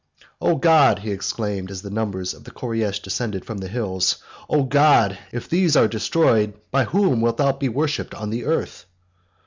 "O 0.41 0.55
God," 0.55 0.97
he 0.97 1.11
exclaimed, 1.11 1.69
as 1.69 1.83
the 1.83 1.91
numbers 1.91 2.33
of 2.33 2.43
the 2.43 2.49
Koreish 2.49 3.01
descended 3.03 3.45
from 3.45 3.59
the 3.59 3.67
hills, 3.67 4.15
"O 4.49 4.63
God, 4.63 5.19
if 5.31 5.47
these 5.47 5.75
are 5.77 5.87
destroyed, 5.87 6.55
by 6.71 6.85
whom 6.85 7.21
wilt 7.21 7.37
thou 7.37 7.51
be 7.51 7.69
worshipped 7.69 8.15
on 8.15 8.31
the 8.31 8.45
earth? 8.45 8.85